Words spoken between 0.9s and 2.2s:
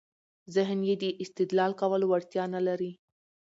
د استدلال کولو